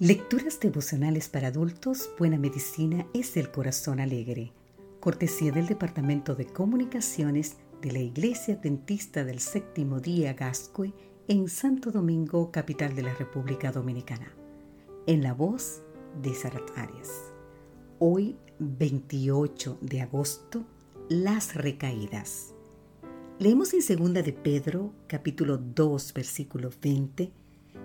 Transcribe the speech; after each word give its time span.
Lecturas 0.00 0.60
devocionales 0.60 1.28
para 1.28 1.48
adultos, 1.48 2.08
Buena 2.16 2.38
Medicina 2.38 3.08
es 3.14 3.36
el 3.36 3.50
Corazón 3.50 3.98
Alegre. 3.98 4.52
Cortesía 5.00 5.50
del 5.50 5.66
Departamento 5.66 6.36
de 6.36 6.46
Comunicaciones 6.46 7.56
de 7.82 7.90
la 7.90 7.98
Iglesia 7.98 8.54
Dentista 8.54 9.24
del 9.24 9.40
Séptimo 9.40 9.98
Día 9.98 10.34
Gascue 10.34 10.92
en 11.26 11.48
Santo 11.48 11.90
Domingo, 11.90 12.52
capital 12.52 12.94
de 12.94 13.02
la 13.02 13.14
República 13.14 13.72
Dominicana. 13.72 14.32
En 15.08 15.20
la 15.20 15.34
voz 15.34 15.82
de 16.22 16.32
Sarat 16.32 16.78
Arias. 16.78 17.32
Hoy, 17.98 18.36
28 18.60 19.78
de 19.80 20.00
agosto, 20.00 20.64
las 21.08 21.56
recaídas. 21.56 22.54
Leemos 23.40 23.74
en 23.74 23.82
segunda 23.82 24.22
de 24.22 24.32
Pedro, 24.32 24.92
capítulo 25.08 25.58
2, 25.58 26.14
versículo 26.14 26.70
20. 26.80 27.32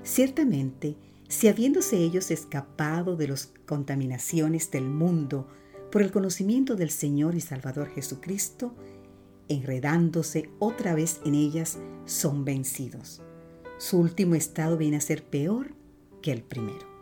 Ciertamente, 0.04 0.96
si 1.28 1.48
habiéndose 1.48 1.98
ellos 1.98 2.32
escapado 2.32 3.16
de 3.16 3.28
las 3.28 3.52
contaminaciones 3.66 4.72
del 4.72 4.86
mundo 4.86 5.48
por 5.92 6.02
el 6.02 6.12
conocimiento 6.12 6.76
del 6.76 6.90
Señor 6.90 7.36
y 7.36 7.42
Salvador 7.42 7.90
Jesucristo, 7.90 8.76
enredándose 9.48 10.50
otra 10.60 10.96
vez 10.96 11.22
en 11.26 11.36
ellas, 11.36 11.78
son 12.06 12.46
vencidos. 12.46 13.22
Su 13.78 14.00
último 14.00 14.36
estado 14.36 14.78
viene 14.78 14.98
a 14.98 15.02
ser 15.02 15.24
peor 15.24 15.76
que 16.22 16.32
el 16.32 16.42
primero. 16.42 16.94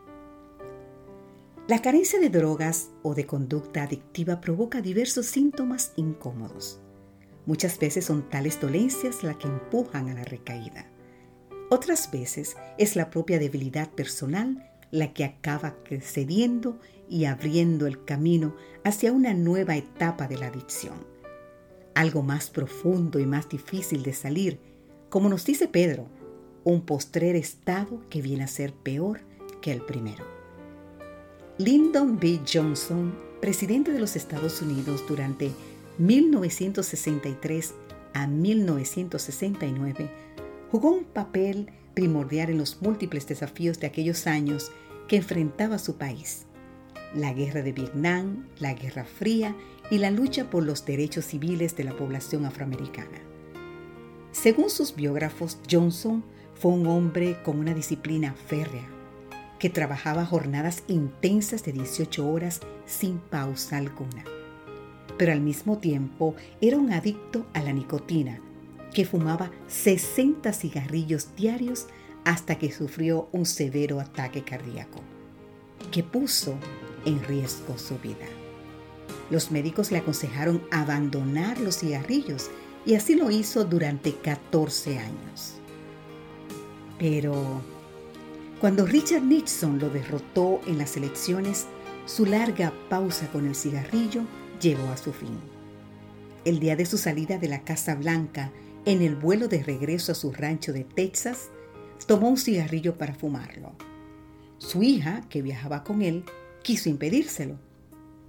La 1.68 1.80
carencia 1.80 2.18
de 2.18 2.28
drogas 2.28 2.90
o 3.02 3.14
de 3.14 3.24
conducta 3.24 3.84
adictiva 3.84 4.40
provoca 4.40 4.82
diversos 4.82 5.26
síntomas 5.26 5.92
incómodos. 5.96 6.80
Muchas 7.46 7.78
veces 7.78 8.04
son 8.04 8.28
tales 8.28 8.60
dolencias 8.60 9.22
las 9.22 9.36
que 9.36 9.48
empujan 9.48 10.08
a 10.08 10.14
la 10.14 10.24
recaída. 10.24 10.91
Otras 11.72 12.10
veces 12.10 12.58
es 12.76 12.96
la 12.96 13.08
propia 13.08 13.38
debilidad 13.38 13.88
personal 13.88 14.70
la 14.90 15.14
que 15.14 15.24
acaba 15.24 15.74
cediendo 16.02 16.78
y 17.08 17.24
abriendo 17.24 17.86
el 17.86 18.04
camino 18.04 18.54
hacia 18.84 19.10
una 19.10 19.32
nueva 19.32 19.74
etapa 19.76 20.28
de 20.28 20.36
la 20.36 20.48
adicción. 20.48 21.06
Algo 21.94 22.22
más 22.22 22.50
profundo 22.50 23.18
y 23.20 23.24
más 23.24 23.48
difícil 23.48 24.02
de 24.02 24.12
salir, 24.12 24.58
como 25.08 25.30
nos 25.30 25.46
dice 25.46 25.66
Pedro, 25.66 26.08
un 26.62 26.82
postrer 26.82 27.36
estado 27.36 28.02
que 28.10 28.20
viene 28.20 28.44
a 28.44 28.48
ser 28.48 28.74
peor 28.74 29.22
que 29.62 29.72
el 29.72 29.80
primero. 29.80 30.26
Lyndon 31.56 32.18
B. 32.20 32.40
Johnson, 32.52 33.14
presidente 33.40 33.92
de 33.92 33.98
los 33.98 34.14
Estados 34.14 34.60
Unidos 34.60 35.02
durante 35.08 35.50
1963 35.96 37.72
a 38.12 38.26
1969, 38.26 40.10
jugó 40.72 40.90
un 40.90 41.04
papel 41.04 41.70
primordial 41.92 42.48
en 42.48 42.56
los 42.56 42.80
múltiples 42.80 43.26
desafíos 43.26 43.78
de 43.78 43.86
aquellos 43.86 44.26
años 44.26 44.72
que 45.06 45.16
enfrentaba 45.16 45.78
su 45.78 45.96
país. 45.98 46.46
La 47.14 47.34
guerra 47.34 47.60
de 47.60 47.72
Vietnam, 47.72 48.46
la 48.58 48.72
Guerra 48.72 49.04
Fría 49.04 49.54
y 49.90 49.98
la 49.98 50.10
lucha 50.10 50.48
por 50.48 50.64
los 50.64 50.86
derechos 50.86 51.26
civiles 51.26 51.76
de 51.76 51.84
la 51.84 51.94
población 51.94 52.46
afroamericana. 52.46 53.18
Según 54.30 54.70
sus 54.70 54.96
biógrafos, 54.96 55.58
Johnson 55.70 56.24
fue 56.54 56.72
un 56.72 56.86
hombre 56.86 57.36
con 57.42 57.58
una 57.58 57.74
disciplina 57.74 58.32
férrea, 58.32 58.88
que 59.58 59.68
trabajaba 59.68 60.24
jornadas 60.24 60.84
intensas 60.88 61.64
de 61.64 61.72
18 61.72 62.26
horas 62.26 62.60
sin 62.86 63.18
pausa 63.18 63.76
alguna. 63.76 64.24
Pero 65.18 65.32
al 65.32 65.42
mismo 65.42 65.76
tiempo 65.76 66.34
era 66.62 66.78
un 66.78 66.92
adicto 66.92 67.44
a 67.52 67.60
la 67.60 67.74
nicotina, 67.74 68.40
que 68.92 69.04
fumaba 69.04 69.50
60 69.68 70.52
cigarrillos 70.52 71.34
diarios 71.36 71.86
hasta 72.24 72.56
que 72.58 72.70
sufrió 72.70 73.28
un 73.32 73.46
severo 73.46 74.00
ataque 74.00 74.42
cardíaco, 74.42 75.00
que 75.90 76.02
puso 76.02 76.54
en 77.04 77.22
riesgo 77.24 77.78
su 77.78 77.98
vida. 77.98 78.26
Los 79.30 79.50
médicos 79.50 79.90
le 79.90 79.98
aconsejaron 79.98 80.62
abandonar 80.70 81.60
los 81.60 81.78
cigarrillos 81.78 82.50
y 82.84 82.94
así 82.94 83.14
lo 83.14 83.30
hizo 83.30 83.64
durante 83.64 84.14
14 84.14 84.98
años. 84.98 85.54
Pero 86.98 87.62
cuando 88.60 88.86
Richard 88.86 89.22
Nixon 89.22 89.78
lo 89.78 89.90
derrotó 89.90 90.60
en 90.66 90.78
las 90.78 90.96
elecciones, 90.96 91.66
su 92.06 92.26
larga 92.26 92.72
pausa 92.88 93.28
con 93.28 93.46
el 93.46 93.54
cigarrillo 93.54 94.22
llegó 94.60 94.88
a 94.88 94.96
su 94.96 95.12
fin. 95.12 95.38
El 96.44 96.60
día 96.60 96.76
de 96.76 96.86
su 96.86 96.98
salida 96.98 97.38
de 97.38 97.48
la 97.48 97.62
Casa 97.62 97.94
Blanca, 97.94 98.52
en 98.84 99.02
el 99.02 99.16
vuelo 99.16 99.48
de 99.48 99.62
regreso 99.62 100.12
a 100.12 100.14
su 100.14 100.32
rancho 100.32 100.72
de 100.72 100.84
Texas, 100.84 101.50
tomó 102.06 102.28
un 102.28 102.36
cigarrillo 102.36 102.98
para 102.98 103.14
fumarlo. 103.14 103.72
Su 104.58 104.82
hija, 104.82 105.22
que 105.28 105.42
viajaba 105.42 105.84
con 105.84 106.02
él, 106.02 106.24
quiso 106.62 106.88
impedírselo, 106.88 107.58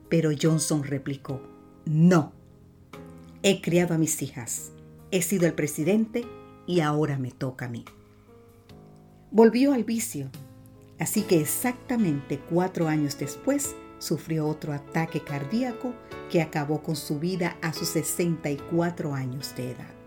pero 0.09 0.31
Johnson 0.39 0.83
replicó, 0.83 1.41
no, 1.85 2.33
he 3.41 3.61
criado 3.61 3.93
a 3.93 3.97
mis 3.97 4.21
hijas, 4.21 4.71
he 5.11 5.21
sido 5.21 5.45
el 5.45 5.53
presidente 5.53 6.25
y 6.65 6.79
ahora 6.79 7.17
me 7.17 7.31
toca 7.31 7.65
a 7.65 7.69
mí. 7.69 7.85
Volvió 9.31 9.73
al 9.73 9.83
vicio, 9.83 10.29
así 10.99 11.23
que 11.23 11.41
exactamente 11.41 12.39
cuatro 12.39 12.87
años 12.87 13.17
después 13.17 13.75
sufrió 13.97 14.47
otro 14.47 14.73
ataque 14.73 15.21
cardíaco 15.21 15.93
que 16.29 16.41
acabó 16.41 16.83
con 16.83 16.95
su 16.95 17.19
vida 17.19 17.57
a 17.61 17.73
sus 17.73 17.89
64 17.89 19.13
años 19.13 19.55
de 19.55 19.71
edad. 19.71 20.02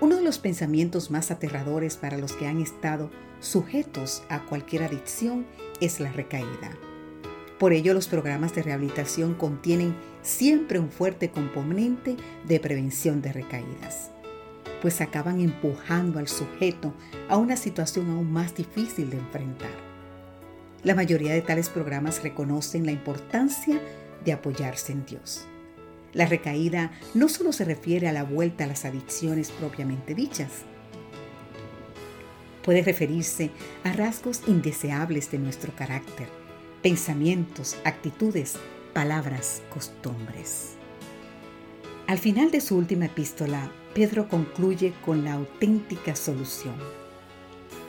Uno 0.00 0.16
de 0.16 0.22
los 0.22 0.38
pensamientos 0.38 1.10
más 1.10 1.30
aterradores 1.30 1.98
para 1.98 2.16
los 2.16 2.32
que 2.32 2.46
han 2.46 2.58
estado 2.58 3.10
sujetos 3.40 4.22
a 4.30 4.40
cualquier 4.46 4.84
adicción 4.84 5.44
es 5.78 6.00
la 6.00 6.10
recaída. 6.10 6.72
Por 7.58 7.74
ello 7.74 7.92
los 7.92 8.08
programas 8.08 8.54
de 8.54 8.62
rehabilitación 8.62 9.34
contienen 9.34 9.94
siempre 10.22 10.78
un 10.78 10.90
fuerte 10.90 11.30
componente 11.30 12.16
de 12.48 12.60
prevención 12.60 13.20
de 13.20 13.34
recaídas, 13.34 14.10
pues 14.80 15.02
acaban 15.02 15.38
empujando 15.40 16.18
al 16.18 16.28
sujeto 16.28 16.94
a 17.28 17.36
una 17.36 17.56
situación 17.56 18.08
aún 18.08 18.32
más 18.32 18.54
difícil 18.54 19.10
de 19.10 19.18
enfrentar. 19.18 19.90
La 20.82 20.94
mayoría 20.94 21.34
de 21.34 21.42
tales 21.42 21.68
programas 21.68 22.22
reconocen 22.22 22.86
la 22.86 22.92
importancia 22.92 23.78
de 24.24 24.32
apoyarse 24.32 24.92
en 24.92 25.04
Dios. 25.04 25.46
La 26.12 26.26
recaída 26.26 26.90
no 27.14 27.28
solo 27.28 27.52
se 27.52 27.64
refiere 27.64 28.08
a 28.08 28.12
la 28.12 28.24
vuelta 28.24 28.64
a 28.64 28.66
las 28.66 28.84
adicciones 28.84 29.50
propiamente 29.50 30.14
dichas. 30.14 30.64
Puede 32.62 32.82
referirse 32.82 33.50
a 33.84 33.92
rasgos 33.92 34.42
indeseables 34.46 35.30
de 35.30 35.38
nuestro 35.38 35.74
carácter, 35.74 36.28
pensamientos, 36.82 37.76
actitudes, 37.84 38.56
palabras, 38.92 39.62
costumbres. 39.72 40.74
Al 42.06 42.18
final 42.18 42.50
de 42.50 42.60
su 42.60 42.76
última 42.76 43.06
epístola, 43.06 43.70
Pedro 43.94 44.28
concluye 44.28 44.92
con 45.04 45.24
la 45.24 45.34
auténtica 45.34 46.16
solución. 46.16 46.74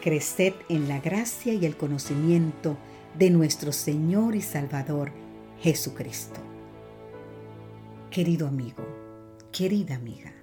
Creced 0.02 0.54
en 0.70 0.88
la 0.88 1.00
gracia 1.00 1.54
y 1.54 1.66
el 1.66 1.76
conocimiento 1.76 2.78
de 3.18 3.30
nuestro 3.30 3.72
Señor 3.72 4.36
y 4.36 4.42
Salvador 4.42 5.12
Jesucristo. 5.60 6.51
Querido 8.12 8.46
amigo, 8.46 8.84
querida 9.54 9.96
amiga, 9.96 10.34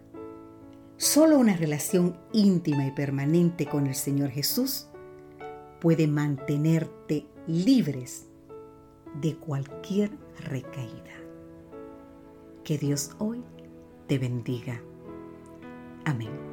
solo 0.97 1.39
una 1.39 1.55
relación 1.55 2.17
íntima 2.33 2.87
y 2.87 2.93
permanente 2.93 3.67
con 3.67 3.87
el 3.87 3.95
Señor 3.95 4.31
Jesús 4.31 4.89
puede 5.79 6.07
mantenerte 6.07 7.27
libres 7.47 8.27
de 9.21 9.37
cualquier 9.37 10.11
recaída. 10.41 11.13
Que 12.65 12.79
Dios 12.79 13.11
hoy 13.19 13.45
te 14.07 14.17
bendiga. 14.17 14.81
Amén. 16.07 16.48